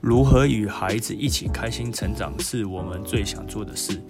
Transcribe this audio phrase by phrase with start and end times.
[0.00, 4.00] 如何与孩子一起开心成长，是我们最想做的事。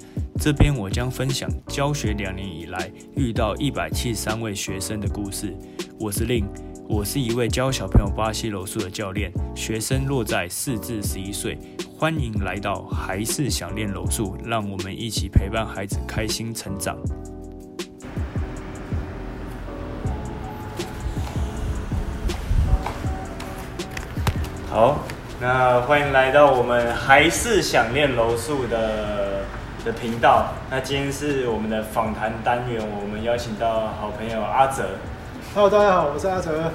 [0.41, 5.53] 这边我将分享教学两年以来遇到一百七十三位学生的故事。
[5.99, 6.47] 我是令，
[6.89, 11.59] 我是一位教小朋友巴西柔术的教练，学生落在四至十一岁。
[11.99, 16.97] 欢迎来到还是想练柔术，让我们一起陪伴孩子开心成长。
[24.71, 25.05] 好，
[25.43, 29.47] 那欢迎来到我们还是想念柔术的
[29.83, 30.53] 的频道。
[30.71, 34.99] 那今天是我们的访谈单元，我们邀请到好朋友阿哲。
[35.55, 36.71] Hello，大家好，我是阿哲。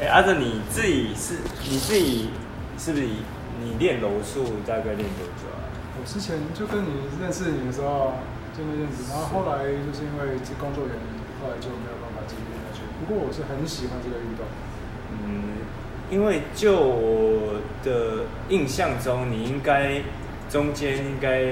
[0.00, 1.34] 哎、阿哲你自己是
[1.68, 2.30] 你自己
[2.78, 5.66] 是不是你练柔术大概练多久啊？
[5.98, 8.14] 我之前就跟你认识你的时候
[8.56, 11.10] 就那阵子，然后后来就是因为这工作原因，
[11.42, 12.86] 后来就没有办法继续练下去。
[13.02, 14.46] 不过我是很喜欢这个运动。
[15.10, 15.66] 嗯，
[16.08, 20.02] 因为就我的印象中，你应该
[20.50, 21.44] 中间应该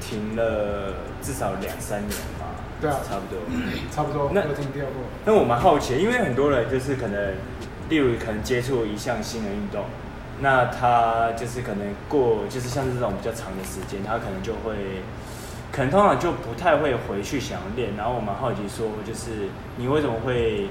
[0.00, 2.46] 停了至少两三年吧？
[2.80, 3.38] 对啊差不多。
[3.94, 5.04] 差不多， 那我停掉过。
[5.26, 7.34] 那我蛮好奇，因为很多人就是可能，
[7.88, 9.84] 例如可能接触一项新的运动，
[10.40, 14.74] 那他就是可能过就是像这种比较长的时间，他可能就会，
[15.70, 17.94] 可能通常就不太会回去想要练。
[17.96, 20.66] 然后我蛮好奇说，就是你为什么会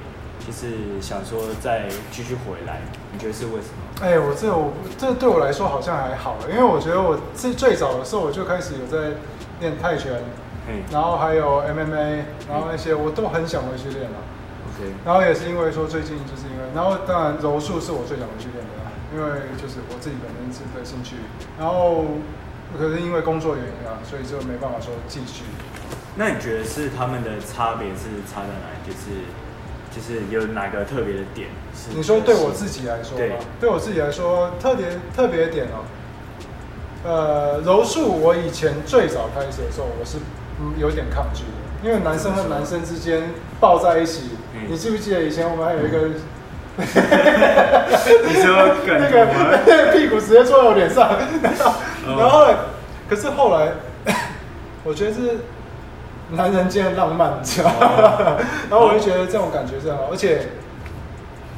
[0.45, 2.81] 就是想说再继续回来？
[3.13, 3.81] 你觉得是为什么？
[4.01, 9.15] 哎、我这我这对我来说好像还好，因为我觉得我最最早的时候我就开始有在
[9.59, 10.13] 练泰拳，
[10.67, 14.17] 嘿然后还有 MMA，然后那些我都很想回去练了。
[14.73, 18.73] ，OK，然后也是因为说最近就是因为，然后当然柔术是我最想回去练的，
[19.13, 21.17] 因为就是我自己本身是的兴趣，
[21.59, 22.05] 然后
[22.77, 25.43] 可是因为工作原因啊，所以就没办法说继续。
[26.15, 28.81] 那你觉得是他们的差别是差在哪里？
[28.83, 29.29] 就是
[29.93, 31.95] 就是有哪个特别的点是？
[31.95, 35.83] 你说对我自己来说对，对我自己来说特别特别点哦，
[37.03, 40.17] 呃，柔术我以前最早开始的时候，我是
[40.61, 43.21] 嗯有点抗拒的，因为男生和男生之间
[43.59, 46.09] 抱在一起，嗯你记不记得以前我们还有一个？
[46.77, 49.09] 你说那？
[49.09, 51.11] 个屁股直接坐在我脸上，
[51.43, 51.73] 然后
[52.17, 52.47] 然后？
[53.09, 53.73] 可是后来，
[54.85, 55.19] 我觉得是
[56.31, 58.37] 男人间的浪漫，你知道吗？
[58.69, 60.47] 然后我就觉得这种感觉是很好，而且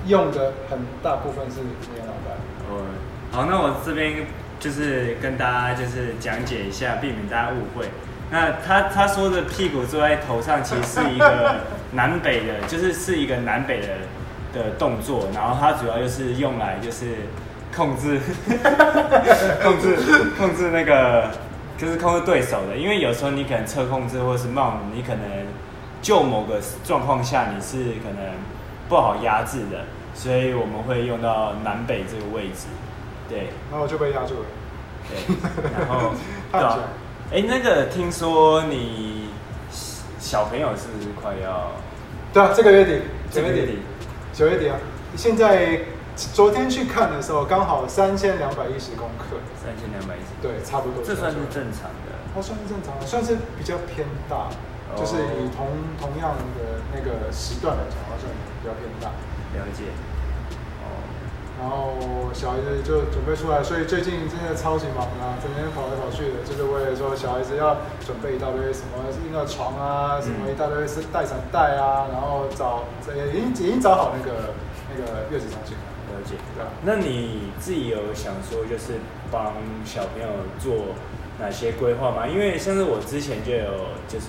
[0.08, 1.62] 用的很大部分是
[1.94, 2.36] 棉脑袋。
[2.70, 2.86] 哦，
[3.32, 4.26] 好，那我这边
[4.60, 7.88] 就是跟大家就是讲解一下，避免大家误会。
[8.32, 11.56] 那他他说的屁股坐在头上，其实是一个
[11.92, 13.88] 南北的， 就是是一个南北的
[14.54, 17.06] 的动作，然后它主要就是用来就是
[17.76, 18.20] 控制
[19.62, 19.98] 控制
[20.38, 21.30] 控制那个
[21.84, 25.22] 就是控制对手的，因为有时候你可能侧控制或者是 mount，你可能
[26.02, 28.34] 就某个状况下你是可能
[28.88, 29.84] 不好压制的，
[30.14, 32.68] 所以我们会用到南北这个位置，
[33.28, 34.46] 对然后我就被压住了。
[35.10, 35.36] 对，
[35.78, 36.12] 然后
[36.52, 36.78] 对啊
[37.32, 39.28] 来，哎、那个听说你
[40.20, 41.72] 小朋友是不是快要
[42.32, 43.80] 对啊，这个月底，这个月底？
[44.32, 44.78] 九月底啊。
[45.16, 45.80] 现在
[46.16, 50.30] 昨天去看的时候，刚好三千两百一十公克，三千两百一十？
[50.42, 51.04] 对，差不多。
[51.04, 52.14] 这算是正常的。
[52.34, 54.50] 它算是正常的，算是比较偏大，
[54.90, 55.70] 哦就是以同
[56.02, 58.26] 同样的那个时段来讲，它算
[58.62, 59.10] 比较偏大。
[59.54, 59.94] 了解。
[60.82, 61.06] 哦，
[61.62, 61.94] 然后
[62.34, 74.58] 小孩子就准备出来，所以最近真的超级忙啊，整天跑来跑去的，就是为了说小孩子要准备一大堆什么婴儿床啊，什么一大堆是带伞带啊，然后找这已经已经找好那个
[74.90, 75.93] 那个月子中心，了
[76.86, 78.94] 那你自己有想说，就是
[79.32, 79.54] 帮
[79.86, 80.28] 小朋友
[80.60, 80.96] 做
[81.40, 82.28] 哪些规划吗？
[82.28, 84.28] 因为像是我之前就有就是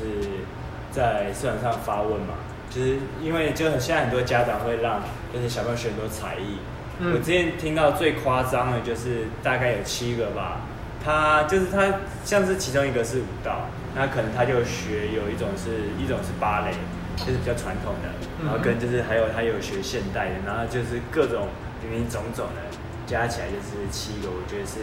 [0.90, 2.34] 在社团上发问嘛，
[2.70, 6.58] 就是因为就很现在很多家长会让就是小朋友学很多才艺。
[7.00, 10.60] 嗯我之前听到最夸张的就是大概有七个吧，
[11.04, 11.92] 他就是他
[12.24, 13.66] 像是其中一个是舞蹈，
[13.96, 16.70] 那可能他就学有一种是一种是芭蕾，
[17.16, 18.08] 就是比较传统的，
[18.44, 21.48] 然后跟就是还有他有学现代的，然后就是各种
[21.90, 22.60] 林林总总的
[23.06, 24.80] 加起来就是七个，我觉得是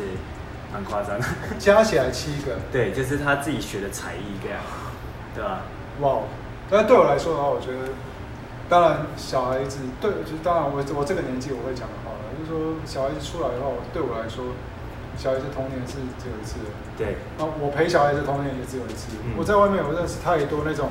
[0.71, 1.25] 蛮夸张的。
[1.59, 4.59] 加起来七个，对，就是他自己学的才艺这样，
[5.35, 5.61] 对吧？
[6.01, 6.09] 哇！
[6.09, 6.23] 哦
[6.71, 7.91] 但对我来说的话，我觉得，
[8.69, 14.55] 当然小孩子对，就是当然我我这个年纪我会讲的话，就是说小孩子出来的话，对我来说，
[15.19, 16.71] 小孩子童年是只有一次的。
[16.95, 19.11] 对，那，我陪小孩子童年也只有一次。
[19.19, 20.87] 嗯我在外面我认识太多那种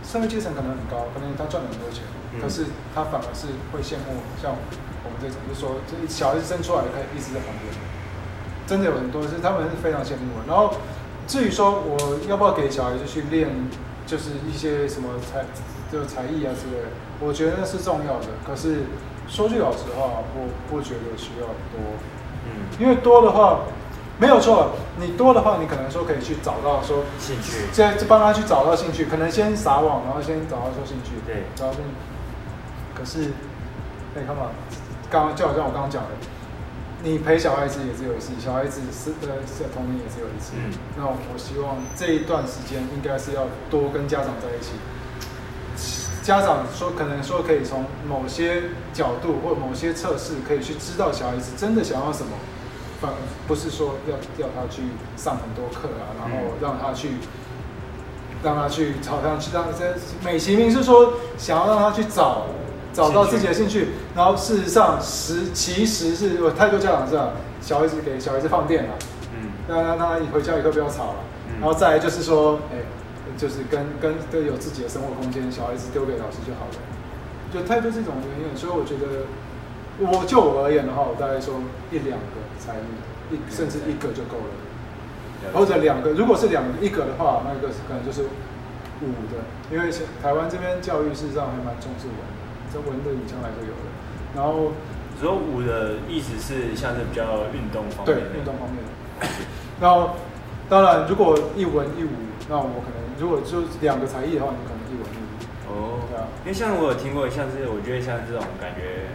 [0.00, 2.00] 社会阶层可能很高，可能他赚了很多钱，
[2.32, 2.64] 嗯可是
[2.96, 4.56] 他反而是会羡慕像
[5.28, 7.72] 就是说这小孩子生出来可以一直在旁边，
[8.66, 10.44] 真的有很多是他们是非常羡慕我。
[10.46, 10.74] 然后
[11.26, 13.48] 至于说我要不要给小孩子去练，
[14.06, 15.44] 就是一些什么才
[15.90, 16.88] 就才艺啊之类的，
[17.20, 18.26] 我觉得那是重要的。
[18.46, 18.84] 可是
[19.28, 21.80] 说句老实话，我不觉得需要多
[22.46, 23.60] 嗯，因为多的话
[24.18, 31.90] 没有错，你多的话，你可能说可以去找到说，兴趣，这这帮他去找到兴趣，可能先撒网，然后先找到说兴趣，对找到兴趣。
[32.94, 33.32] 可是，
[34.14, 34.50] 哎，看嘛，
[35.14, 36.08] 刚刚就好像我刚刚讲的，
[37.04, 40.54] 你陪小孩子也是有一次，小孩子是呃是童年也是有一次。
[40.58, 44.72] 嗯那我希望这一段时间应该是要多跟家长在一起。
[46.20, 52.32] 家长说，可能说可以从某些角度或某些测试，可以去知道小孩子真的想要什么，
[53.00, 53.12] 反
[53.46, 54.82] 不是说要要他去
[55.16, 57.10] 上很多课啊，然后让他去
[58.42, 59.94] 让他去好像去让这
[60.24, 62.46] 美其名是说想要让他去找
[62.94, 68.90] 找到自己的兴趣，然后事实上实其实是有太多家长是啊，小孩子给小孩子放电了，
[69.34, 69.50] 嗯。
[69.68, 71.16] 让他让他回家以后不要吵了，
[71.48, 71.60] 嗯。
[71.60, 72.78] 然后再来就是说，哎、
[73.36, 76.78] 就是跟跟都有自己的生活空间，小孩子丢给老师就好了，
[77.52, 79.26] 就太多这种原因，所以我觉得，
[79.98, 81.54] 我就我而言的话，我大概说
[81.90, 82.74] 一两个才
[83.32, 84.54] 艺，一甚至一个就够了。
[85.52, 88.22] 或者两个，如果是两个一个的话，那个可能就是
[89.02, 89.92] 五的，因为
[90.22, 92.16] 台湾这边教育事实上还蛮重视文
[92.80, 93.86] 文的以前来就有了。
[94.34, 94.72] 然后
[95.14, 97.22] 你说舞的意思是像是比较
[97.54, 98.82] 运动方面对，运动方面。
[98.82, 99.26] 的，
[99.80, 100.10] 然后
[100.68, 102.10] 当然如果一文一武，
[102.48, 105.70] 那我可能如果就两个才艺的话，你可能一文一武。
[105.70, 106.00] 哦。
[106.10, 109.06] 对啊，因为像我有听过，像是我觉得像这种感觉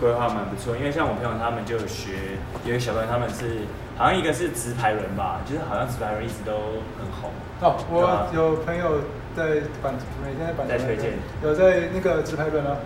[0.00, 3.60] 规划蛮不错，因为像我朋友他们就有学，有一个小朋友他们是
[3.96, 7.30] 好像一个是直排轮吧，就是好像直排轮一直都很红。
[7.60, 8.98] 哦，我有朋友
[9.36, 9.94] 在板
[10.24, 11.12] 每天在板在推荐。
[11.44, 12.76] 有在那个直排轮啊，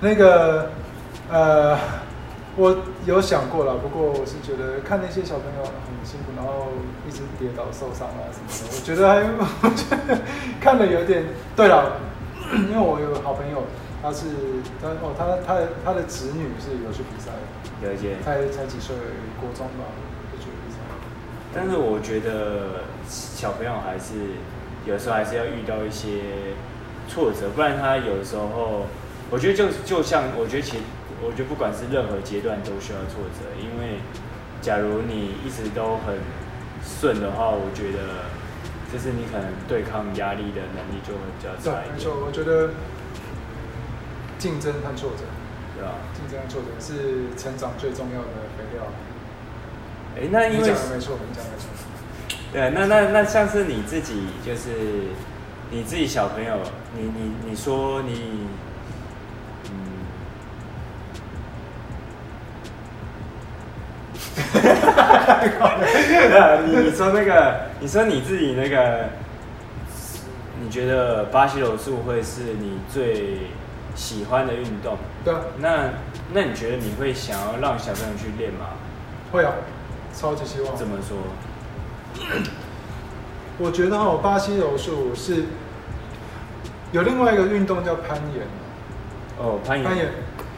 [0.00, 0.70] 那个
[1.30, 1.76] 呃，
[2.56, 6.68] 我有想过了，不过我是觉得看那些小朋友很辛苦，然后
[7.06, 10.20] 一直跌倒受伤啊什么的，我觉得还我觉得
[10.60, 11.24] 看了有点。
[11.56, 11.98] 对了，
[12.70, 13.64] 因为我有个好朋友，
[14.00, 14.26] 他是
[14.80, 17.32] 他哦，他他的他的侄女是有去比赛
[17.82, 18.94] 的，了解，才才几岁，
[19.40, 19.84] 国中吧，
[20.32, 20.78] 就去比赛。
[21.52, 24.38] 但是我觉得小朋友还是
[24.86, 26.54] 有时候还是要遇到一些
[27.08, 28.86] 挫折，不然他有时候，
[29.30, 30.82] 我觉得就就像我觉得其实
[31.22, 34.00] 我觉得不管是任何阶段都需要挫折，因为
[34.60, 36.16] 假如你一直都很
[36.82, 38.30] 顺的话，我觉得
[38.92, 42.70] 就是你可能对抗压力的能力就会比较差，一点，没错，我觉得
[44.38, 45.24] 竞争和挫折，
[45.76, 45.92] 对啊？
[46.14, 48.86] 竞争和挫折是成长最重要的肥料。
[50.16, 51.68] 哎、那因你为讲的没错，你讲的没错。
[52.50, 55.12] 对，那那那像是你自己，就是
[55.70, 56.58] 你自己小朋友，
[56.96, 58.46] 你你你说你，
[66.66, 69.08] 你你说那个，你说你自己那个，
[70.62, 73.38] 你觉得巴西柔术会是你最
[73.94, 74.96] 喜欢的运动？
[75.24, 75.90] 对啊，那
[76.32, 78.66] 那你觉得你会想要让小朋友去练吗？
[79.32, 79.52] 会啊，
[80.14, 80.76] 超级希望。
[80.76, 81.16] 怎么说？
[83.58, 85.44] 我觉得哦，巴西柔术是
[86.92, 88.46] 有另外一个运动叫攀岩。
[89.38, 90.08] 哦，攀岩，攀岩，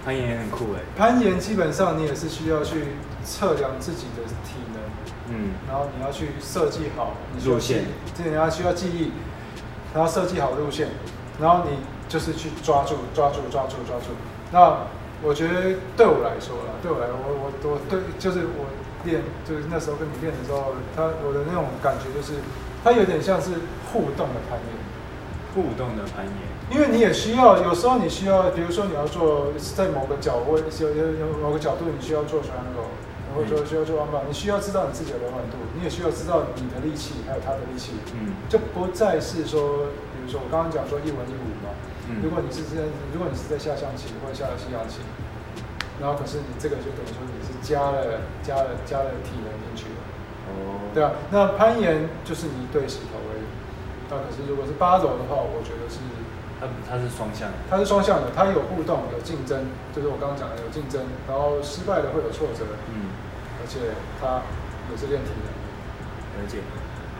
[0.04, 0.80] 攀岩也很酷哎。
[0.96, 2.84] 攀岩基本上你也是需要去
[3.24, 4.82] 测量自己的体能，
[5.28, 7.14] 嗯，然后你要去设计好
[7.44, 7.84] 路线记，
[8.16, 9.12] 这你要需要记忆，
[9.94, 10.88] 然后设计好路线，
[11.40, 11.78] 然后你
[12.08, 14.14] 就是去抓住、抓住、抓住、抓住。
[14.52, 14.86] 那
[15.22, 18.66] 我觉得对我来说啦，对我来说，我我我对，就是我
[19.04, 22.40] 练，就是那时候跟你练的时候，他我的那种感觉就是，
[22.82, 23.50] 它有点像是
[23.92, 24.80] 互动的攀岩。
[25.52, 26.34] 互动的攀岩。
[26.70, 32.86] 因为你也需要，有时候你需要，比如说你要做在某个角位，有有有某个角度你需要做 triangle，
[33.34, 38.34] 或者说需要做 one bar，你需要知道你自己的柔软度，你也需要知道你的力气还有他的力气，嗯。
[38.48, 41.70] 就不再是说，比如说我刚刚讲说一文一武嘛，
[42.08, 42.18] 嗯。
[42.22, 45.00] 如果你是在如果你是在下象棋或者下了西洋棋，
[46.00, 50.00] 然后可是你这个就等于说你是加了加了加了体能进去了，
[50.50, 53.44] 哦，对啊，那攀岩就是你对石头而已，
[54.10, 55.98] 那可是如果是八柔的话，我觉得是。
[56.60, 57.56] 它它是双向的。
[57.70, 59.64] 它是双向的，它有互动，有竞争，
[59.96, 63.09] 就是我刚刚讲的有竞争，然后失败了会有挫折，嗯，而
[63.70, 63.78] 且
[64.20, 64.42] 它
[64.90, 66.42] 也是练体能。
[66.42, 66.58] 了解。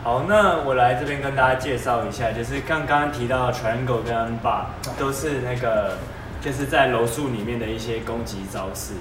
[0.03, 4.65] 好，那我来这边跟大家介绍一下，就是刚刚提到的 triangle 跟 N bar
[4.97, 5.97] 都是那个
[6.41, 8.93] 就是在柔术里面的一些攻击招式。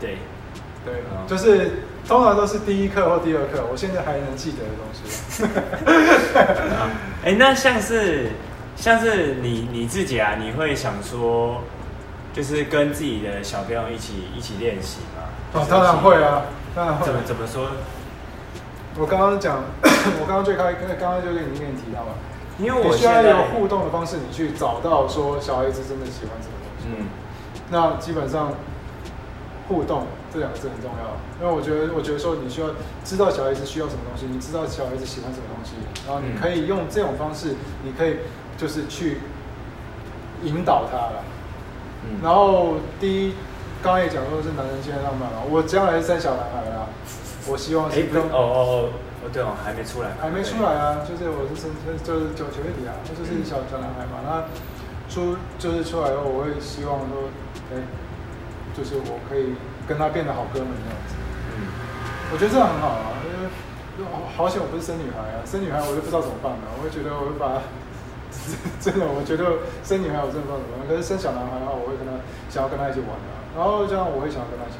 [0.00, 0.18] 对，
[0.84, 5.44] 对，嗯就是通常都是第一课或第二课，我现在还能记得的东西。
[6.74, 6.90] 啊，
[7.24, 8.30] 哎、那像是
[8.74, 11.62] 像是你你自己啊，你会想说，
[12.32, 15.22] 就是跟自己的小朋友一起一起练习吗？
[15.52, 16.42] 哦，当然会啊，
[16.74, 17.14] 当然会怎。
[17.14, 17.68] 么怎么说？
[18.98, 19.62] 我刚刚讲，
[20.20, 22.14] 我刚刚最开，刚刚就跟你跟你提到了，
[22.58, 26.86] 因为我需要有互动的方式，你去找到说小孩子真的喜欢什么东西。
[26.98, 27.06] 嗯
[27.72, 28.52] 那基本上
[29.68, 32.66] 互动这两个字很重要，因为我觉得，我觉得说你需要
[33.04, 38.16] 知道小孩子需要什么东西，你知道小孩子喜欢什么东西，然后你可以用这种方式，你可以
[38.58, 39.18] 就是去
[40.42, 41.22] 引导他了。
[42.02, 43.34] 嗯然后第一，
[43.82, 46.84] 刚刚也讲说是男人现在浪漫嘛，我将来是生小男孩啊，
[47.48, 48.72] 我希望哎、是不是，哦哦哦，
[49.24, 51.72] 哦对哦，还没出来，还没出来啊，就是我是生
[52.04, 54.20] 就是九九月底啊，那就是小小男孩嘛。
[54.20, 54.44] 那
[55.08, 57.32] 出就是出来后，我会希望说，
[57.72, 57.80] 哎、
[58.76, 59.56] 就是我可以
[59.88, 61.16] 跟他变得好哥们这样子。
[61.56, 61.66] 嗯，
[62.30, 63.48] 我觉得这样很好啊，因为
[64.12, 66.68] 好好险我不是生女孩啊，生女孩我就不知道怎么办了。
[66.76, 67.64] 我会觉得我会把，
[68.78, 70.86] 真的我觉得生女孩我真的不知道怎么办。
[70.86, 72.12] 可是生小男孩的话，我会跟他
[72.52, 74.78] 想要跟他一起玩啊，然后这样我会想要跟他一。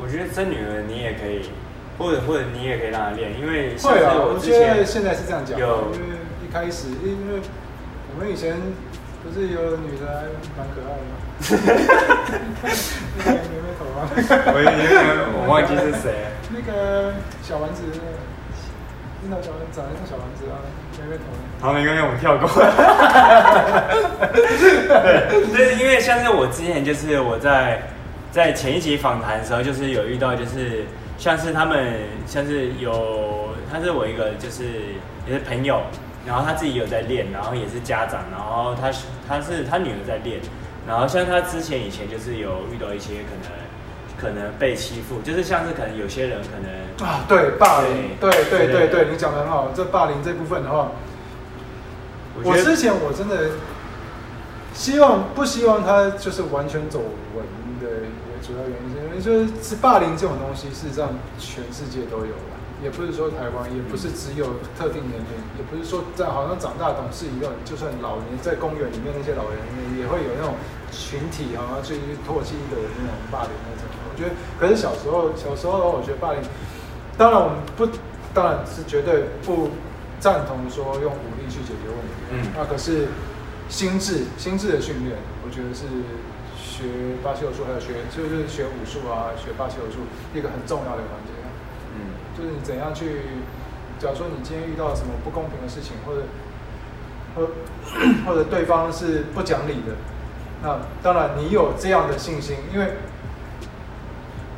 [0.00, 1.50] 我觉得生女儿你也可以，
[1.98, 6.14] 或者或者你也可以让她练，因为会啊，我之觉得前现在是这样讲因为
[6.46, 7.42] 一开始，因为
[8.14, 8.54] 我们以前
[9.24, 11.18] 不是有女的还蛮可爱的吗？
[13.18, 14.06] 那个妹妹头啊，
[14.54, 16.30] 我我忘记是谁。
[16.54, 17.82] 那个小丸子，
[19.24, 20.62] 樱桃小丸子长得像小丸子啊，
[21.00, 21.22] 妹妹头。
[21.60, 22.48] 好，没关系，我们跳过。
[25.50, 27.82] 对， 对，因为像是我之前就是我在
[28.30, 30.84] 在前一集访谈的时候，就是有遇到，就是
[31.18, 31.94] 像是他们
[32.26, 34.64] 像是有，他是我一个就是
[35.26, 35.82] 也是朋友，
[36.24, 40.38] 然后他自己有在练，然后也是家长，然后他是他是他女儿在练，
[40.86, 43.50] 然后像他之前以前就是有遇到一些可能
[44.20, 49.70] 可能被欺负，就是像是可能有些人可能啊，对，霸凌，对对对对你讲的很好。
[49.74, 50.90] 这霸凌这部分的话，
[52.42, 53.50] 我之前我真的
[54.74, 57.00] 希望不希望他就是完全走
[57.34, 57.44] 文
[57.80, 69.58] 的一个主要原因，是因为就是霸凌这种东西，事实上全世界都有了，也不是说台湾，也不是只有特定年龄，也不是说在好像长大懂事以后，就算老年在公园里面那些老人
[69.98, 70.54] 也会有那种
[70.90, 71.94] 群体好像去
[72.26, 73.50] 唾弃的那种霸凌
[74.18, 76.42] 觉得，可是小时候小时候我觉得霸凌，
[77.16, 77.86] 当然我们不
[78.34, 79.70] 当然是绝对不
[80.18, 82.18] 赞同说用武力去解决问题。
[82.32, 83.08] 嗯那可是
[83.68, 85.86] 心智心智的训练，我觉得是
[86.58, 91.32] 学巴西柔术还有学就是学武术啊，学巴西柔术一个很重要的环节。
[91.94, 93.42] 嗯就是你怎样去，
[93.98, 96.22] 假如说你今天遇到什么不公平的事情，或者
[97.34, 97.48] 或
[98.26, 99.96] 或者对方是不讲理的，
[100.62, 102.92] 那当然你有这样的信心，因为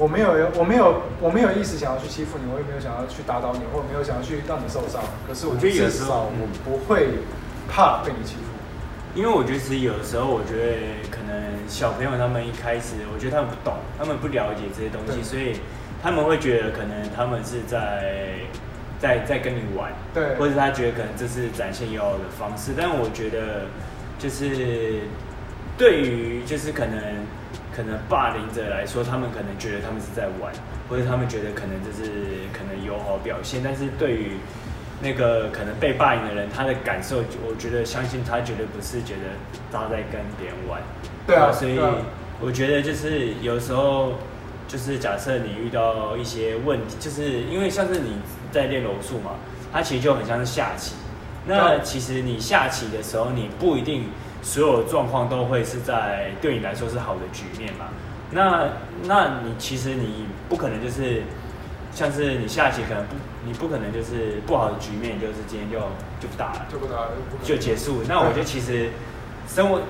[0.01, 7.21] 我没有我没有我没有意思想要去欺负你，我也没有想要去打倒你，或者没有想要去让你受伤，可是我我觉得有至时候我不会
[7.69, 8.49] 怕被你欺负。
[9.15, 10.73] 因为我觉得其实有的时候，我觉得
[11.11, 11.37] 可能
[11.69, 15.61] 小朋友他们一开始，我觉得他们不懂，他们不了解这些东西，所以
[16.03, 18.39] 他们会觉得可能他们是在
[18.99, 20.37] 在在跟你玩，对。
[20.37, 23.67] 或者他觉得可能这是展现友好的方式，但我觉得
[24.17, 25.01] 就是
[25.77, 26.97] 对于就是可能
[27.81, 30.53] 可能霸凌者来说，他们可能觉得他们是在玩，
[30.89, 34.37] 或者他们觉得可能就是可能友好表现，但是对于
[35.01, 39.33] 那个可能被霸凌的人，他的感受，我觉得相信他绝对不是觉得
[39.73, 40.83] 他在跟别人玩，
[41.27, 41.81] 对啊所以
[42.39, 44.13] 我觉得就是有时候
[44.69, 48.17] 就是假设你遇到一些问题，就是因为像是你
[48.53, 49.33] 在练柔术嘛，
[49.73, 50.95] 它其实就很像是下棋。
[51.47, 54.05] 那其实你下棋的时候，你不一定
[54.43, 57.87] 所有状况都会是在对你来说是好的局面嘛。
[58.33, 58.69] 那
[59.05, 61.23] 那你其实你不可能就是
[61.93, 65.79] 像是你下棋可能不，你不可能就是不好的局面，就是今天就
[66.21, 66.67] 就不打了。
[66.71, 67.11] 就不打了
[67.43, 68.03] 就结束。
[68.09, 68.91] 那我觉得其实
[69.49, 69.83] 生活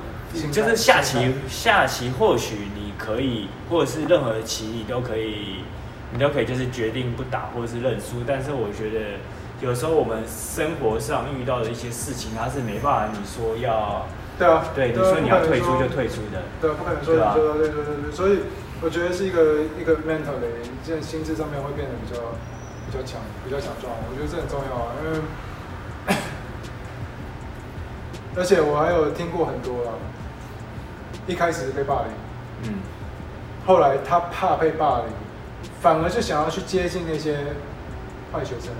[0.50, 5.64] 就是下棋，下棋或许你可以，或者是任何的棋你都可以，
[6.12, 8.22] 你都可以就是决定不打或者是认输。
[8.26, 9.18] 但是我觉得
[9.60, 14.06] 有时候我们生活上遇到的一些事情，它是没办法你说要
[14.40, 16.40] 对啊，对你啊说你要退出就退出的。
[16.62, 18.40] 对啊，不可能说对对对对对，所以
[18.80, 20.48] 我觉得是一个一个 mental 的，
[20.82, 22.22] 这心智上面会变得比较
[22.86, 23.92] 比较强，比较强壮。
[24.08, 26.16] 我觉得这很重要啊，因为
[28.34, 29.92] 而且我还有听过很多啊，
[31.26, 32.80] 一开始是被霸凌，嗯
[33.66, 35.06] 后来他怕被霸凌，
[35.82, 37.36] 反而就想要去接近那些
[38.32, 38.72] 坏学生。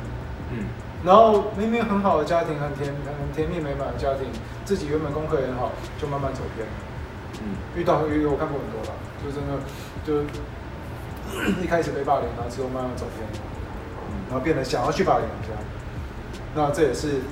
[0.52, 0.64] 嗯
[1.04, 4.26] 然后明明很好的家庭，很甜很甜蜜美满的家庭，
[4.64, 6.66] 自己原本功课也很好，就慢慢走偏。
[7.42, 8.92] 嗯遇到遇我看过很多了，
[9.24, 9.56] 就真的
[10.04, 10.22] 就
[11.62, 13.26] 一开始被霸凌，然后之后慢慢走偏，
[14.28, 15.56] 然后变得想要去霸凌人家。
[16.54, 17.22] 那这也是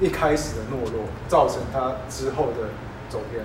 [0.00, 2.68] 一开始的懦弱，造成他之后的
[3.08, 3.44] 走偏。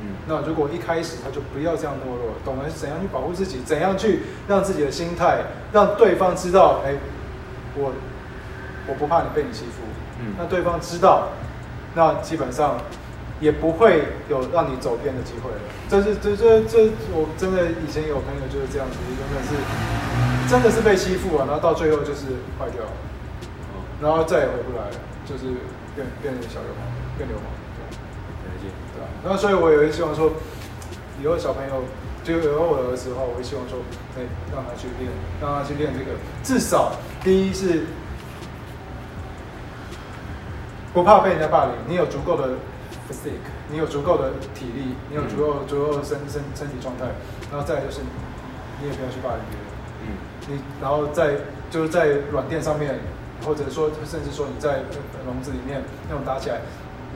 [0.00, 6.94] 嗯那如果一开始他就不要这样懦弱，懂得怎样去保护自己，怎样去让自己的心态，让对方知道，哎，
[7.74, 7.92] 我
[8.86, 9.82] 我不怕你被你欺负，
[10.20, 11.28] 嗯那对方知道，
[11.94, 12.78] 那基本上
[13.40, 15.60] 也不会有让你走偏的机会了。
[15.88, 19.54] 这是这这这，我真的以前有朋友就是这样子，原本是
[20.48, 22.92] 真的是被欺负啊，然后到最后就是坏掉了，
[24.00, 25.44] 然后再也回不来了，就是
[25.94, 26.86] 变变成小流氓，
[27.18, 27.46] 变流氓。
[27.46, 28.68] 了解。
[28.94, 29.08] 对吧？
[29.24, 30.32] 然后所以我也会希望说，
[31.22, 31.84] 以后小朋友
[32.24, 33.78] 就以后我的儿子的话，我会希望说，
[34.16, 34.22] 哎，
[34.54, 35.10] 让他去练，
[35.42, 37.84] 让他去练这个，至少第一是
[40.96, 42.56] 不怕被人家霸凌，你有足够的
[43.06, 47.04] physique，你有足够的体力，你有足够足够的身身身体状态，
[47.52, 48.00] 然后再就是
[48.80, 49.68] 你也不要去霸凌别人。
[50.00, 50.16] 嗯，
[50.48, 51.34] 你然后在
[51.70, 52.98] 就是在软垫上面，
[53.44, 54.84] 或者说甚至说你在
[55.26, 56.62] 笼子里面那种打起来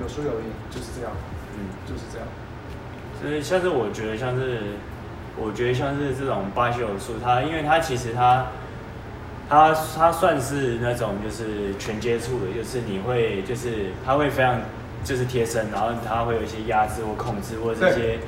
[0.02, 1.10] 有输有赢，就是这样，
[1.56, 1.64] 嗯。
[1.88, 2.28] 就是这样。
[3.18, 4.76] 所以像是我觉得像是，
[5.38, 8.48] 我觉得像是这种巴西柔术，它因为它其实它，
[9.50, 14.60] 它它算是那种就是全接触的，就是你会就是它会非常
[15.04, 18.18] 就是贴身，然后它会有一些压制或控制或者一些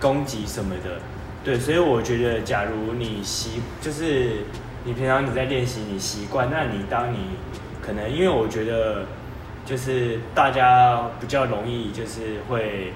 [0.00, 1.00] 攻击什么的，
[1.44, 4.44] 对，所以我觉得假如你习就是
[4.84, 7.36] 你平常你在练习你习惯，那你当你
[7.82, 9.04] 可能因为我觉得
[9.66, 12.92] 就是大家比较容易就是会。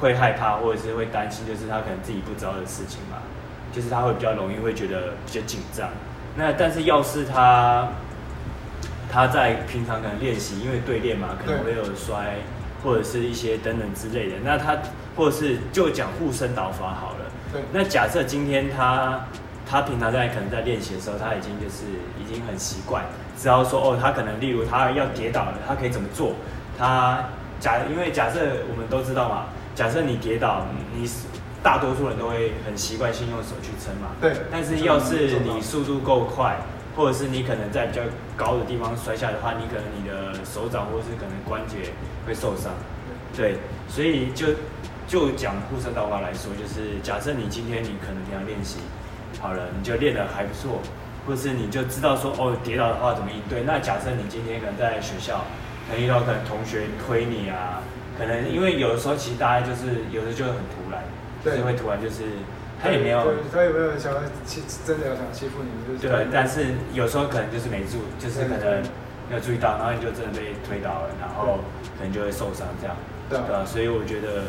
[0.00, 3.16] 会害怕或者是会担心，就是他可能自己不知道的事情嘛，
[3.72, 5.88] 就是他会比较容易会觉得比较紧张。
[6.36, 7.88] 那但是要是他
[9.10, 12.36] 他在平常可能练习，因为对练嘛，可能会有摔
[12.82, 14.36] 或者是一些等等之类的。
[14.44, 14.76] 那他
[15.16, 17.30] 或者是就讲护身导法好了。
[17.52, 17.62] 对。
[17.72, 19.20] 那假设今天他
[19.68, 21.84] 他平常在可能在练习的时候，他已经就是
[22.20, 23.04] 已经很习惯，
[23.36, 26.34] 知道说哦，他可能例如他要跌倒了，他可以怎么做？
[26.78, 27.24] 他
[27.58, 29.46] 假因为假设我们都知道嘛。
[29.74, 31.08] 假设你跌倒，你
[31.62, 34.10] 大多数人都会很习惯性用手去撑嘛。
[34.20, 34.32] 对。
[34.50, 36.56] 但是要是你速度够快，
[36.96, 38.02] 或者是你可能在比较
[38.36, 41.90] 高的地方摔下的话，你可能你的手掌或是可能关节
[42.26, 42.72] 会受伤。
[43.36, 43.56] 对。
[43.88, 44.48] 所以就
[45.06, 48.78] 就讲护身道话来说，就是假设你今天你可能平常练习
[49.40, 50.80] 好了，你就练得还不错，
[51.26, 53.62] 或是你就知道说哦跌倒的话怎么应对。
[53.62, 55.44] 那假设你今天可能在学校，
[55.88, 57.82] 可能遇到可能同学推你啊。
[58.18, 61.00] 可能因为有的时候，其实大家就是有的就会很突然，
[61.50, 62.24] 就是会突然就是
[62.82, 63.18] 他也没有，
[63.52, 65.98] 他有没有想要欺真的要想欺负你？
[65.98, 68.82] 就是对，但是有时候可能就是没注，就是可能
[69.28, 71.58] 没有注意到，然后你就真的被推倒了，然后
[71.98, 72.96] 可能就会受伤这样，
[73.28, 73.64] 对吧？
[73.66, 74.44] 所以我觉得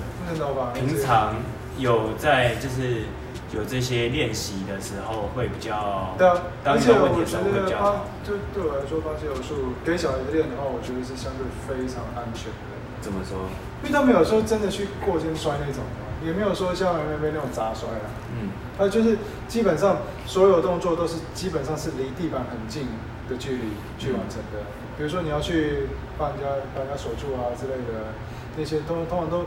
[0.73, 1.35] 平常
[1.77, 3.03] 有在就是
[3.51, 12.77] 有这些练习的时候会比较，对啊，而且我觉得他就对我来说，巴西柔术给小孩子练的话，我觉得是相对非常安全的。
[13.01, 13.49] 怎么说？
[13.81, 18.07] 因为他们有时候真的去过肩摔那种的，也没有说像 MMA 那种砸摔啊。
[18.33, 22.87] 嗯，它就是基本上所有动作都是基本上是离地板很近
[23.29, 24.65] 的距离去完成的。
[24.97, 28.13] 比如说你要去帮人家帮人家锁住啊之类的，
[28.57, 29.45] 那些通通常都。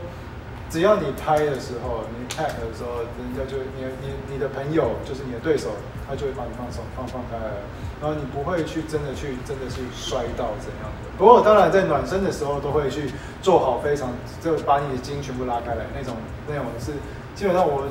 [0.73, 5.69] 只要你拍的时候，你 tap 的时候，人家就你你你的朋友就是你的对手，
[6.09, 7.61] 他就会把你放松放放开了，
[8.01, 11.13] 然后你不会去真的去真的去摔到怎样的。
[11.15, 14.09] 不过当然在暖身的时候都会去做好非常
[14.41, 16.15] 就把你的筋全部拉开来那种
[16.47, 16.93] 那种是
[17.35, 17.85] 基本上我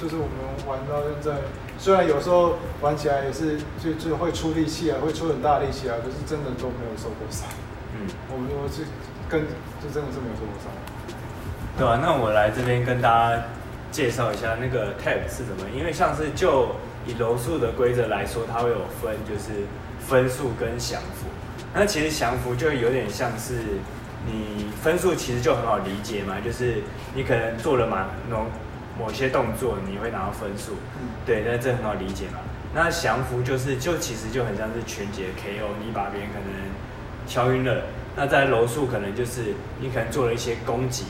[0.00, 1.36] 就是我们玩到现在，
[1.76, 7.46] 虽然有时候玩起来也是就就会出力气啊，会出很大力气啊，可是真的都没有受过伤。
[7.92, 8.80] 嗯，我我是
[9.28, 9.44] 跟
[9.76, 10.72] 就真的是没有受过伤。
[11.76, 13.42] 对啊，那我来这边跟大家
[13.90, 15.68] 介绍一下那个 tap 是什么。
[15.76, 19.66] 因为像是就以柔术的规则来说，它会有分，就是
[19.98, 21.26] 分数跟降服。
[21.74, 23.54] 那其实降服就有点像是
[24.24, 26.76] 你分数其实就很好理解嘛，就是
[27.12, 27.96] 你可能做了某
[28.30, 28.46] 某
[28.96, 30.74] 某些动作，你会拿到分数。
[31.26, 32.38] 对，那这很好理解嘛。
[32.72, 36.52] 那降服就是就其实就很像是拳击 KO，你把别人可能
[37.26, 37.82] 敲晕了。
[38.14, 41.06] 那在柔术可能就是你可能做了一些攻击。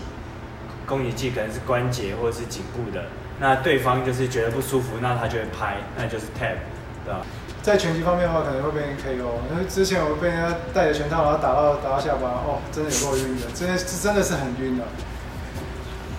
[0.86, 3.04] 攻击技可能是关节或者是颈部的，
[3.40, 6.56] 那对方就是觉得不舒服，那他就会拍，那就是 tap，
[7.04, 7.20] 对吧？
[7.62, 9.40] 在拳击方面的话，可能会被人 KO。
[9.50, 14.84] 因为之前我被人家带着拳套，然后打到打到下巴，哦，真的有够晕的，真的是真的是很晕的。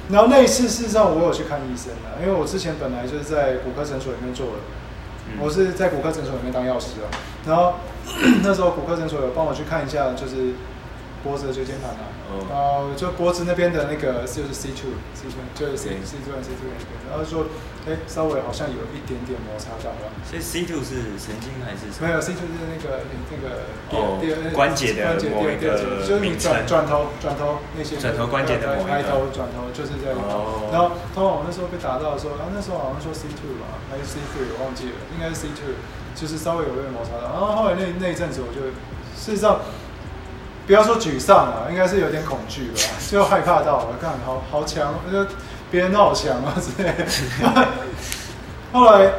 [0.10, 4.54] 然后那一次事实上我有去看医生的，因为我之前本来就是在骨科诊所里面做的，
[5.39, 7.13] 我是在骨科诊所里面当药师啊。
[7.45, 7.75] 然后
[8.41, 10.54] 那时候骨科诊所有帮我去看一下，就是
[11.23, 12.10] 脖子的椎间盘啊。
[12.50, 17.46] 然后就脖子那边的那个就是 C two C two 就是 C C two C two 那边，然后说，
[17.86, 20.10] 哎，稍微好像有一点点摩擦到了。
[20.26, 21.86] 所以 C two 是神经还是？
[22.02, 24.18] 没有 C two 是那个那个哦
[24.54, 26.52] 关节的某一个名称。
[26.52, 27.96] 转转头转头那些。
[27.98, 28.90] 转头关节的某一个。
[28.90, 30.18] 抬头转头就是这样。
[30.26, 30.68] 哦。
[30.74, 35.78] 然后通常我那时候被打到的时候，然后那时候好像说 C two 吧，还是 C three 我忘记了，应该是 C two，
[36.18, 37.30] 就是稍微有点摩擦到。
[37.30, 38.74] 然后后来那那一阵子我就
[39.14, 39.62] 事实上。
[40.67, 45.25] 不要说沮丧了，应该是有点恐惧吧， 就害怕到了，看好好强，就
[45.69, 47.67] 别人都好强啊之类的。
[48.73, 49.13] 后来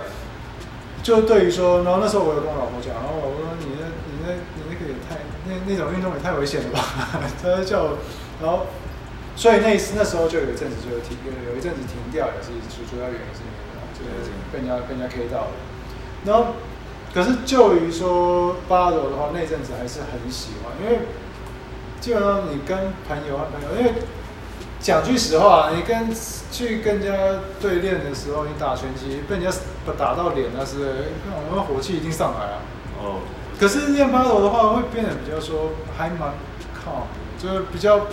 [1.03, 6.83] 就对于说，然后那时候我有跟我老婆讲，然后我说你那、你那、你那个也太那那种运动也太危险了吧，
[7.41, 7.99] 他就叫我，
[8.43, 8.67] 然后
[9.37, 13.63] 所以那一次那时候就有一阵子就停，有有一阵子停掉，也是主主要原因是因为
[13.95, 15.55] 就是被人家被人家 K 到了，
[16.27, 16.57] 然后
[17.15, 21.07] 可是就于说八楼的话，那阵子还是很喜欢，因为
[22.07, 24.01] 基本上你跟朋友啊朋友，因为
[24.79, 26.09] 讲句实话，你跟
[26.53, 29.51] 去跟人家对练的时候，你打拳击被人家
[29.99, 32.59] 打到脸，那是我们火气一定上来啊。
[33.03, 33.19] 哦，
[33.59, 36.35] 可是练八柔的话，会变得比较说还蛮
[36.79, 37.11] calm，
[37.43, 38.07] 就是比较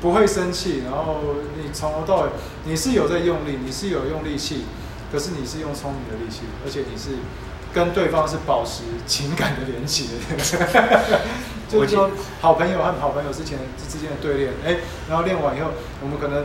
[0.00, 1.18] 不会生气，然后
[1.62, 2.30] 你从头到尾
[2.64, 4.64] 你是有在用力，你是有用力气，
[5.12, 7.10] 可是你是用聪明的力气，而且你是
[7.72, 11.20] 跟对方是保持情感的连接的。
[11.72, 12.10] 就是说，
[12.42, 13.58] 好朋友和好朋友之前
[13.88, 14.76] 之间的对练，哎，
[15.08, 15.70] 然后练完以后，
[16.02, 16.44] 我们可能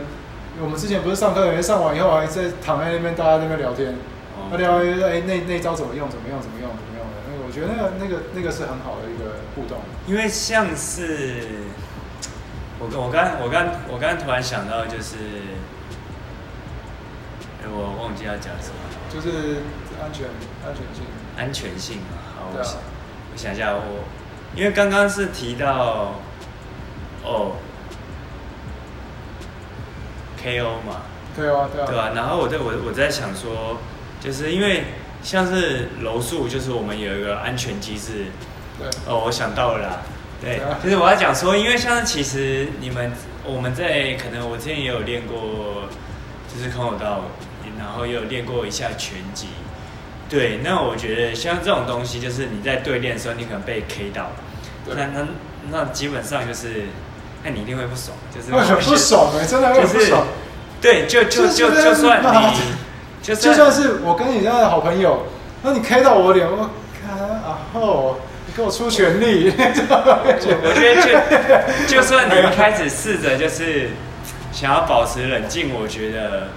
[0.58, 3.92] 我们之前不是上课，上完以后还在躺在那边，大家在那边聊天，
[4.34, 6.08] 哦那聊哎，那那招怎么用？
[6.08, 6.40] 怎么用？
[6.40, 6.70] 怎么用？
[6.72, 7.12] 怎么用的？
[7.28, 9.76] 那个我觉得那个那个那个是很好的一个互动。
[10.06, 11.44] 因为像是
[12.78, 15.16] 我我刚我刚我刚突然想到就是，
[17.60, 18.80] 哎，我忘记要讲什么，
[19.12, 19.60] 就是
[20.00, 20.24] 安全
[20.64, 21.04] 安全性。
[21.38, 22.18] 安全性嘛。
[22.36, 22.74] 好，我想
[23.32, 24.04] 我想一下，我
[24.54, 26.14] 因为刚刚是提到
[27.24, 27.52] 哦
[30.42, 31.02] KO 嘛，
[31.36, 33.78] 对啊，对啊，对吧、然后我在我我在想说，
[34.20, 34.84] 就是因为
[35.22, 38.26] 像是柔术，就是我们有一个安全机制。
[38.78, 39.98] 对，哦，我想到了啦，
[40.40, 43.12] 对就是我要讲说，因为像其实你们
[43.44, 45.88] 我们在可能我之前也有练过，
[46.48, 47.22] 就是空手道，
[47.76, 49.48] 然后也有练过一下拳击。
[50.28, 54.30] 对，那我觉得像这种东西，就是你在对练的时候，你可能被 K 到，
[54.94, 55.26] 那那
[55.70, 56.84] 那基本上就是，
[57.42, 58.50] 那你一定会不爽，就是
[58.90, 59.44] 不爽呢？
[59.48, 60.26] 真的会就是不爽。
[60.80, 62.60] 对，就就就就就算你，
[63.22, 65.26] 就就算是我跟你这样的好朋友，
[65.62, 69.58] 那你 K 到我脸，我看啊后，你给我出全力，我
[70.62, 73.90] 我觉得就就算你一开始试着就是
[74.52, 76.48] 想要保持冷静，我觉得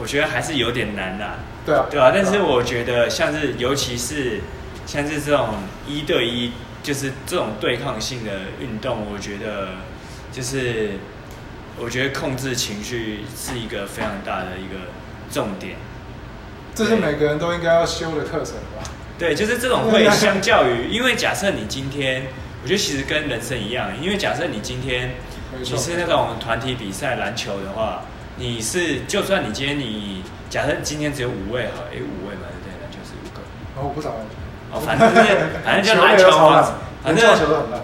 [0.00, 4.40] 我觉得还是有点难啦，对啊，对啊、但是我觉得像是尤其是
[4.84, 5.50] 像是这种
[5.86, 9.68] 一对一，就是这种对抗性的运动，我觉得
[10.32, 10.90] 就是
[11.78, 14.90] 我觉得控制情绪是一个非常大的一个
[15.30, 15.76] 重点。
[16.74, 18.82] 这是每个人都应该要修的课程吧？
[19.18, 22.24] 对，就是这种会相较于，因为假设你今天，
[22.62, 25.14] 我觉得其实跟人生一样，因为假设你今天
[25.58, 28.02] 你是那种团体比赛篮球的话，
[28.36, 30.22] 你是就算你今天你
[30.52, 32.68] 假设今天只有五位好，诶，五位嘛，对？
[32.82, 33.40] 篮球是五个，
[33.74, 34.36] 然后我不打篮球，
[34.70, 36.62] 哦，反正就是反正就篮球嘛，，
[37.02, 37.80] 反连正球都很烂。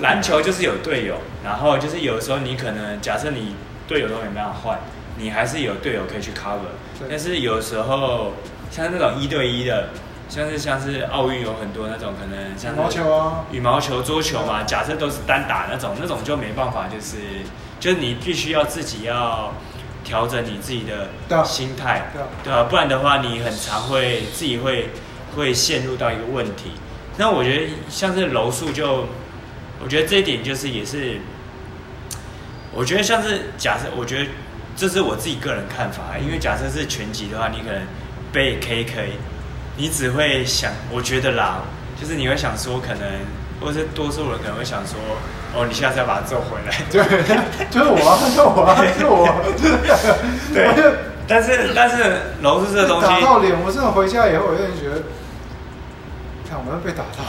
[0.00, 3.56] 篮球就是有队友，然后就是有时候你可能假设你
[3.88, 4.78] 队友都没办法换，
[5.16, 6.70] 你还是有队友可以去 cover。
[6.96, 8.34] 对但是有时候
[8.70, 9.88] 像那种一对一的，
[10.28, 17.16] 像是像是奥运有很多那种可能像羽是毛球啊，羽毛球、桌球嘛，假设都是单打那种，那种就没办法，就是
[17.80, 19.52] 就是你必须要自己要
[20.04, 22.28] 调整你自己的心态，对啊。
[22.44, 24.90] 对啊，不然的话你很常会自己会
[25.36, 26.72] 会陷入到一个问题。
[27.18, 29.06] 那我觉得像是柔术就，
[29.82, 31.18] 我觉得这一点就是也是，
[32.72, 34.30] 我觉得像是假设，我觉得
[34.74, 37.82] 这是我自己个人看法，因为假设是拳击的话，你可能
[38.32, 39.10] 被 K K，
[39.76, 41.62] 你只会想，我觉得啦，
[42.00, 43.02] 就是你会想说，可能
[43.62, 44.98] 或者是多数人可能会想说，
[45.54, 46.74] 哦，你下次要把它揍回来。
[46.90, 47.02] 对，
[47.70, 49.28] 就是我啊，就是我啊，就是我。
[50.52, 50.68] 对
[51.28, 51.96] 但是但是
[52.42, 55.02] 柔术这个东西，打到脸，我真的回家以后，我有点觉得，
[56.50, 57.24] 看我要被打到，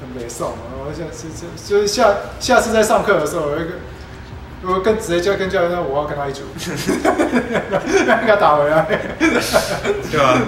[0.00, 0.52] 很没送。
[0.84, 1.46] 我下次就
[1.76, 2.08] 就是下
[2.40, 3.72] 下次在上课的时候，我会跟
[4.74, 8.84] 我跟直接就跟教练说，我要跟他一组，给他打回来。
[9.18, 10.38] 对吧？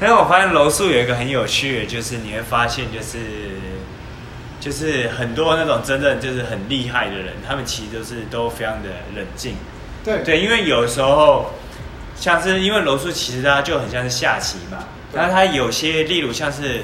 [0.00, 3.18] 但是我发现柔术有一个很有趣的，就是你会发现，就是
[4.60, 9.54] 就是很多那种真正就是很厉害的人，他们其实都是都非常的冷静。
[10.04, 11.52] 对对，因为有时候
[12.16, 16.82] 像是因为柔术其实它就很像是下棋嘛，对那它有些例如像是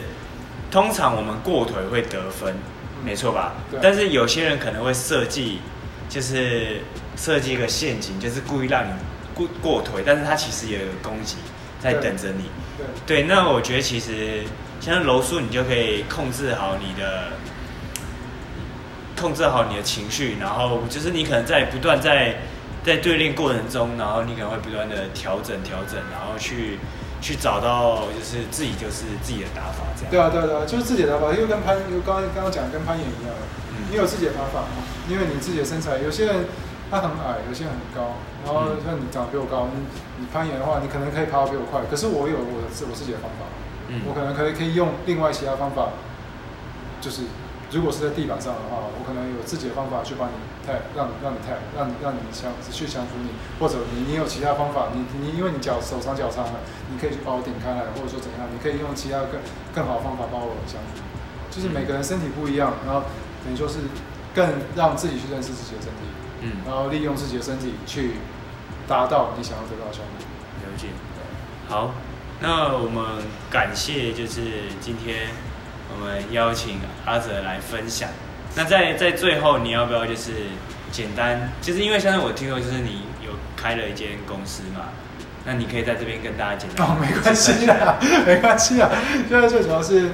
[0.71, 2.55] 通常我们过腿会得分，
[3.05, 3.81] 没错吧对？
[3.83, 5.59] 但是有些人可能会设计
[6.09, 6.81] 就是
[7.17, 8.91] 设计一个陷阱，就是故意让你
[9.35, 11.37] 过过腿，但是他其实也有攻击
[11.81, 12.45] 在等着你。
[13.07, 14.43] 对对，那我觉得其实
[14.81, 17.29] 像柔术，你就可以控制好你的，
[19.21, 22.37] 控制好你的情绪，然后就是你可能在不断在
[22.85, 26.79] 在对练过程中，然后你可能会不断的调整调整，然后去
[27.21, 30.11] 去找到就是自己就是自己的打法这样。
[30.11, 33.33] 对啊，对啊，对啊，就是自己的打法，又跟攀，又刚刚刚刚讲跟攀岩一样，
[33.73, 33.89] 嗯。
[33.91, 34.65] 你有自己的打法，
[35.09, 36.45] 因为你自己的身材，有些人
[36.91, 38.77] 他很矮，有些人很高，然后嗯。
[38.85, 39.81] 像你长得比我高，你
[40.21, 43.47] 你攀岩的话，你可能可以爬得比我快，可是我有我的自我自己的方法，
[43.89, 44.03] 嗯。
[44.07, 45.91] 我可能可以可以用另外其他方法，
[47.01, 47.23] 就是
[47.75, 50.35] 如果是在地板上的话，我可能有自己的方法去帮你
[50.65, 59.43] 太让让你太让你让你降去降服你，或者你你有其他方法，你你因为你脚手长脚长了，你可以去把我顶开来，或者说怎样，你可以用其他更
[59.75, 61.03] 更好的方法把我降服。
[61.51, 63.03] 就是每个人身体不一样，然后
[63.45, 63.79] 等于说是
[64.35, 66.07] 更让自己去认识自己的身体，
[66.43, 68.15] 嗯，然后利用自己的身体去
[68.87, 70.23] 达到你想要得到的效果。
[70.63, 70.89] 了解。
[71.69, 71.95] 好，
[72.41, 75.29] 那我们感谢就是今天
[75.93, 78.09] 我们邀请阿哲来分享。
[78.57, 80.31] 那在在最后，你要不要就是
[80.93, 84.91] 简单，就是因为现在我听说就是你有开了一间公司嘛，
[85.45, 88.89] 那你可以在这边跟大家简单哦，没关系啦， 没关系啦。
[89.29, 90.13] 现在最主要是，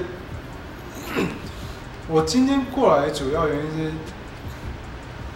[2.09, 3.91] 我今天过来主要原因是，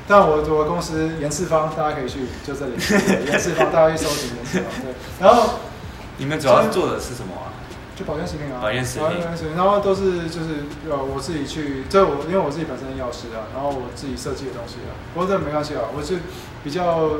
[0.07, 2.73] 但我我的公司严世方，大家可以去，就这里，
[3.29, 4.67] 严世方，大家去搜寻严世方。
[4.81, 5.59] 对，然后
[6.17, 7.53] 你们主要做的是什么啊？
[7.95, 16.19] 就保健食品啊，保健食品保健食品，然后都是就是呃我自己去，这我因为我自己本身是药师啊，然后我自己设计的东西啊，不过这没关系啊，我是
[16.63, 17.11] 比较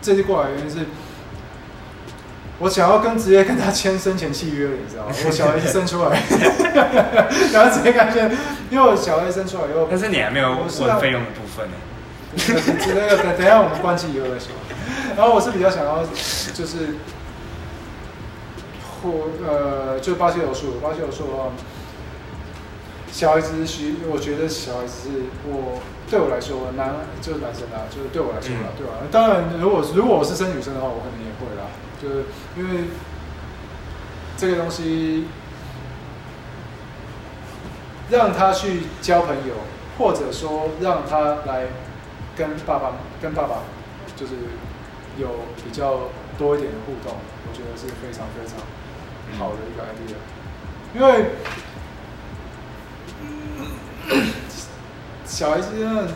[0.00, 0.86] 这次过来的原因是。
[2.58, 5.12] 我想要跟直接跟他签生前契约了，你知道吗？
[5.26, 6.22] 我小孩一生出来，
[7.52, 8.30] 然后直接感觉，
[8.70, 10.68] 因为我小孩一生出来以后，但是你还没有问
[11.00, 11.74] 费用的部分呢。
[12.94, 14.52] 那个等等一下我们关机以后再说。
[15.16, 16.04] 然后我是比较想要
[16.54, 16.94] 就是，
[19.02, 21.50] 或呃，就巴西柔术，巴西柔术的话，
[23.10, 28.78] 小孩子需，我觉得小孩子是我对我来说男就是男生啦，就是对我来说啦，嗯。
[28.78, 31.68] 对吧、当然，如果如果我是生女生的话，我可能也会啦，
[32.00, 32.24] 就是
[32.56, 32.84] 因为
[34.36, 35.26] 这个东西
[38.10, 39.54] 让他去交朋友，
[39.98, 41.66] 或者说让他来
[42.36, 43.62] 跟爸爸跟爸爸
[44.16, 44.32] 就是
[45.18, 45.28] 有
[45.64, 48.56] 比较多一点的互动，我觉得是非常非常
[49.38, 50.16] 好的一个 idea。
[50.94, 51.30] 因为
[55.24, 56.08] 小孩子真的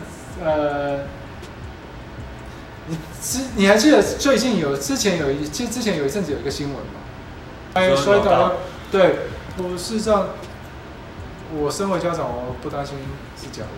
[0.43, 0.99] 呃，
[2.87, 7.01] 你之你还记得最近有之前有一之之前有一阵子有一个新闻吗？
[7.73, 8.53] 哎，说摔倒了，
[8.91, 9.15] 对，
[9.57, 10.27] 我事实上，
[11.55, 12.97] 我身为家长，我不担心
[13.35, 13.69] 是假的，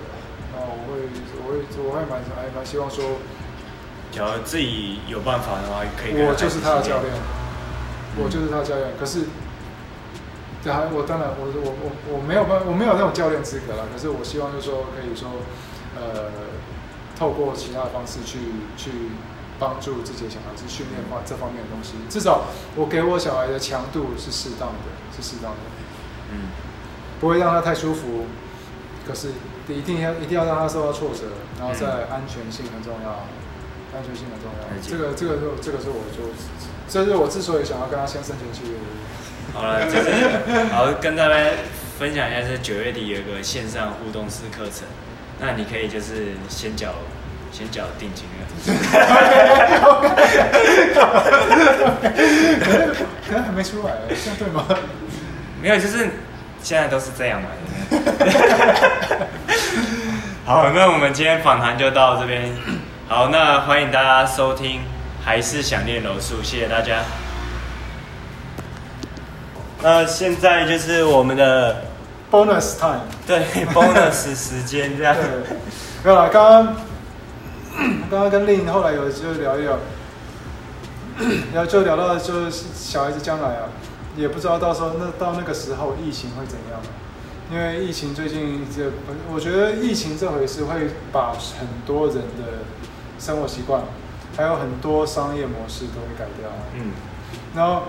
[0.53, 0.99] 那我会
[1.37, 3.19] 我会我会蛮哎蛮希望说，
[4.11, 7.38] 假如自己有办法的话，可以我就是他的教练，嗯
[8.21, 8.91] 我就是他的教练。
[8.99, 9.25] 可是，
[10.63, 13.85] 对啊，我当然我我我我没有办我没有那种教练资格啦。
[13.91, 15.29] 可是我希望就是说可以说，
[15.95, 16.31] 呃，
[17.17, 18.39] 透过其他的方式去
[18.77, 18.91] 去
[19.57, 21.95] 帮助自己的小孩子训练方这方面的东西。
[22.09, 25.63] 至少我给我小孩的强度是适当的，是适当的，
[26.31, 26.51] 嗯，
[27.19, 28.25] 不会让他太舒服。
[29.07, 29.29] 可是
[29.69, 33.25] 一定要一定要让他受到挫折，然后再安全性很重要，
[33.89, 36.29] 安全性很重要这个这个是这个是我就
[36.89, 38.97] 这是我之所以想要跟他签生前契约的原因。
[39.53, 40.09] 好了，就是
[40.73, 41.35] 好跟大家
[41.99, 44.87] 分享一下，是九月底有一个线上互动式课程，
[45.39, 46.89] 那你可以就是先缴
[47.51, 48.39] 先缴定金了。
[53.27, 54.65] 可能还没出来，这样对吗？
[55.61, 56.09] 没有，就是
[56.61, 57.49] 现在都是这样嘛。
[60.45, 62.51] 好，那我们今天访谈就到这边。
[63.07, 64.81] 好，那欢迎大家收听，
[65.23, 67.03] 还是想念柔术，谢谢大家。
[69.81, 71.83] 那现在就是我们的
[72.31, 73.01] Bonus time。
[73.25, 73.39] 对
[73.73, 75.15] bonus 时间这样。
[75.15, 75.57] 对，
[76.03, 76.75] 没有啦，刚刚
[78.09, 79.77] 刚刚跟令后来有就聊一聊，
[81.53, 83.69] 然后就聊到就是小孩子将来啊，
[84.17, 86.81] 也不知道到时候那到那个时候疫情会怎样。
[87.51, 88.91] 因为疫情最近这，
[89.33, 92.61] 我觉得疫情这回事会把很多人的
[93.17, 93.81] 生活习惯，
[94.39, 96.49] 还有很多商业模式都会改掉。
[96.75, 96.93] 嗯，
[97.53, 97.83] 然后，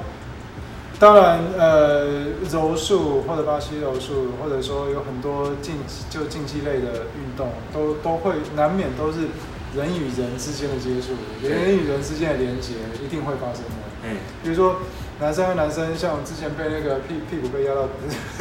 [0.98, 5.76] 当然，呃，柔术或者巴西柔术，或者说有很多竞
[6.10, 9.28] 就竞技类的运动，都都会难免都是
[9.76, 13.86] 人与人之间的接触，人与人之间的连接一定会发生的。
[14.02, 14.78] 嗯，比如说
[15.20, 17.86] 男生和男生，像我之前被那个屁屁股被压到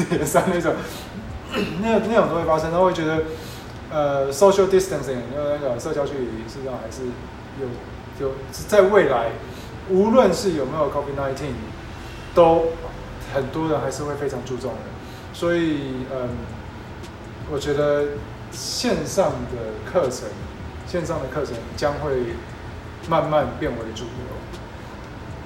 [0.10, 0.74] 脸上那种，
[1.80, 3.22] 那那种都会发生，他会觉得，
[3.92, 7.04] 呃，social distancing，那个社交距离，实际上还是
[7.62, 7.68] 有
[8.20, 9.32] 有在未来，
[9.90, 11.52] 无论是有没有 COVID-19，
[12.34, 12.74] 都
[13.34, 14.80] 很多人还是会非常注重的。
[15.34, 16.30] 所以，嗯，
[17.52, 18.06] 我觉得
[18.52, 20.28] 线上的课程，
[20.86, 22.36] 线上的课程将会
[23.08, 24.12] 慢慢变为主流。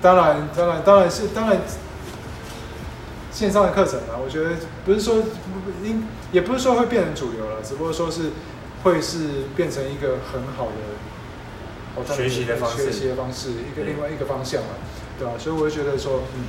[0.02, 1.60] 当然，当然，当然是当然，
[3.32, 4.52] 线上的课程啊，我觉得
[4.86, 5.16] 不是说
[5.84, 8.32] 应，也不是说会变成主流了，只不过说是
[8.84, 10.72] 会是变成一个很好的
[12.16, 12.86] 学习的方式。
[12.86, 14.70] 学习的方式，一个另外一个方向嘛，
[15.20, 16.46] 对吧、所以我就觉得说，嗯，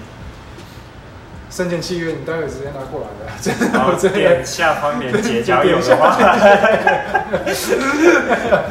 [1.51, 4.19] 生前契约你待会直接拿过来的，真的，然后我真的。
[4.19, 6.17] 点下方链接交友的话，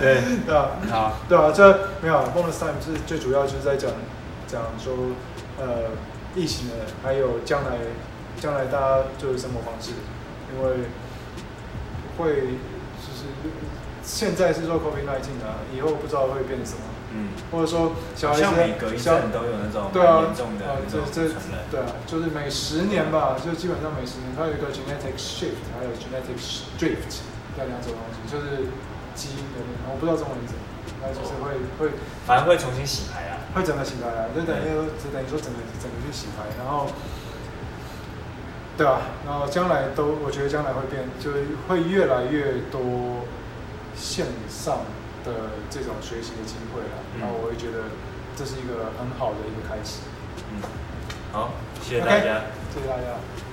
[0.01, 3.91] 对，对吧、好，对啊，这没有 bonus time 是最主要就是在讲
[4.47, 4.93] 讲说
[5.59, 5.91] 呃
[6.35, 7.77] 疫情的，还有将来
[8.41, 9.91] 将来大家就是生活方式，
[10.53, 10.89] 因为
[12.17, 12.25] 会
[12.99, 13.25] 就是
[14.03, 16.83] 现在是说 COVID 1 9啊，以后不知道会变成什么，
[17.15, 26.35] 嗯，或者说小孩子像每隔一阵都有那种对啊严重的啊那种这这传染，对啊，就是每十年吧，就基本上每十年它有一个 genetic shift，还有 genetic
[26.77, 27.23] drift
[27.55, 28.67] 这两种东西，就是
[29.15, 30.61] 基因的那种，我不知道中文是什么，
[30.99, 31.95] 它就是会会。
[32.25, 33.39] 反正会重新洗牌啊。
[33.53, 36.87] 会整个洗牌啊，就等于说，就等于说整个整个去洗牌，然后，
[38.75, 43.21] 对啊，然后将来都，我觉得将来会变，就是会越来越多
[43.95, 44.79] 线上
[45.23, 45.31] 的
[45.69, 47.89] 这种学习的机会了，嗯然后我会觉得
[48.35, 49.99] 这是一个很好的一个开始。
[50.51, 50.61] 嗯，
[51.31, 51.51] 好，
[51.81, 52.41] 谢谢大家。
[52.73, 53.52] 谢谢大家。